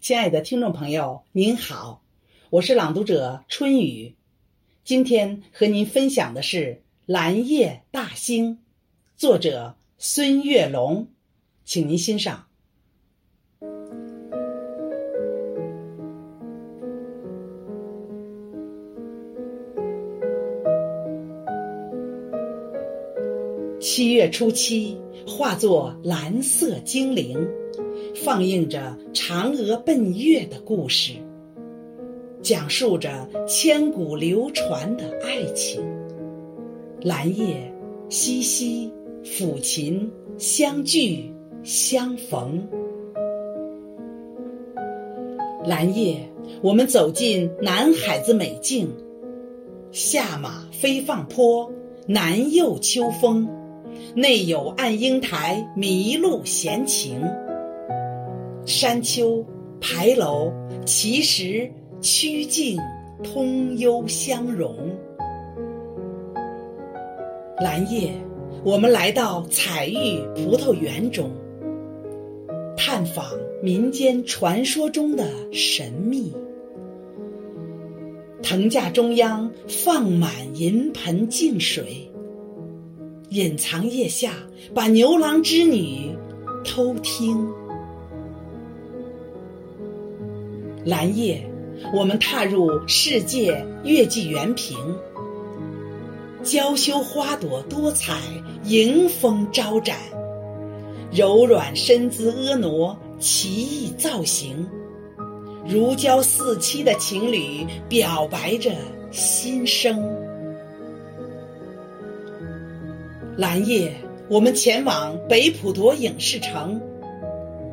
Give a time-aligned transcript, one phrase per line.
[0.00, 2.02] 亲爱的听众朋友，您好，
[2.48, 4.14] 我是朗读者春雨。
[4.82, 6.58] 今天和您分享的是
[7.04, 8.54] 《蓝夜大星》，
[9.18, 11.06] 作者孙月龙，
[11.66, 12.46] 请您欣赏。
[23.78, 27.46] 七月初七，化作蓝色精灵。
[28.22, 31.14] 放映着嫦娥奔月的故事，
[32.42, 35.82] 讲述着千古流传的爱情。
[37.00, 37.72] 蓝夜，
[38.10, 38.92] 西西，
[39.24, 42.62] 抚琴，相聚，相逢。
[45.64, 48.86] 蓝夜，我们走进南海子美境，
[49.92, 51.72] 下马飞放坡，
[52.06, 53.48] 南佑秋风，
[54.14, 57.22] 内有暗英台，迷路闲情。
[58.66, 59.44] 山丘、
[59.80, 60.52] 牌楼、
[60.84, 61.70] 奇石、
[62.00, 62.78] 曲径，
[63.22, 64.76] 通幽相融。
[67.58, 68.12] 蓝夜，
[68.64, 71.30] 我们来到彩玉葡萄园中，
[72.76, 73.26] 探访
[73.62, 76.32] 民间传说中的神秘。
[78.42, 82.10] 藤架中央放满银盆净水，
[83.28, 84.34] 隐藏腋下，
[84.74, 86.10] 把牛郎织女
[86.64, 87.46] 偷听。
[90.84, 91.46] 蓝夜，
[91.94, 94.78] 我们踏入世界月季园坪，
[96.42, 98.18] 娇羞花朵多彩，
[98.64, 99.98] 迎风招展，
[101.12, 104.66] 柔软身姿婀娜，奇异造型，
[105.68, 108.72] 如胶似漆的情侣表白着
[109.10, 110.02] 心声。
[113.36, 113.94] 蓝夜，
[114.30, 116.80] 我们前往北普陀影视城。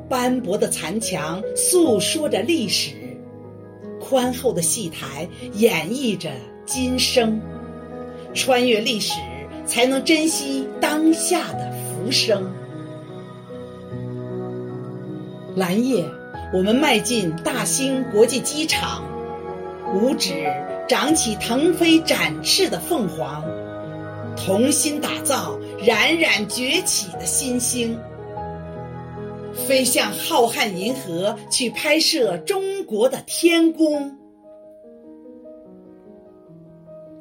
[0.09, 2.91] 斑驳的残墙诉说着历史，
[4.00, 6.31] 宽厚的戏台演绎着
[6.66, 7.41] 今生。
[8.33, 9.19] 穿越历史，
[9.66, 12.50] 才能珍惜当下的浮生。
[15.56, 16.06] 蓝夜，
[16.53, 19.03] 我们迈进大兴国际机场，
[19.96, 20.46] 五指
[20.88, 23.44] 长起腾飞展翅的凤凰，
[24.38, 27.97] 同心打造冉冉崛起的新星。
[29.66, 34.16] 飞向浩瀚银河，去拍摄中国的天宫。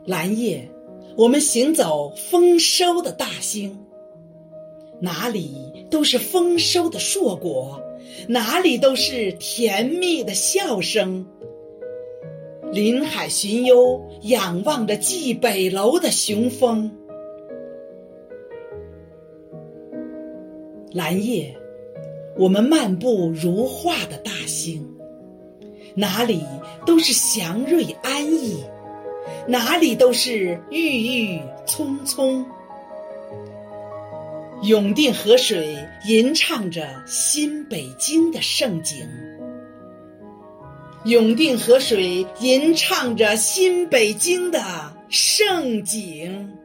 [0.05, 0.69] 蓝夜，
[1.17, 3.77] 我们行走丰收的大兴，
[5.01, 7.83] 哪里都是丰收的硕果，
[8.29, 11.27] 哪里都是甜蜜的笑声。
[12.71, 16.91] 临海寻幽，仰望着蓟北楼的雄风。
[20.93, 21.57] 蓝夜。
[22.39, 24.87] 我们漫步如画的大兴，
[25.95, 26.43] 哪里
[26.85, 28.63] 都是祥瑞安逸，
[29.49, 32.45] 哪里都是郁郁葱葱。
[34.63, 35.77] 永定河水
[36.07, 39.07] 吟唱着新北京的盛景，
[41.05, 44.61] 永定河水吟唱着新北京的
[45.09, 46.56] 盛景。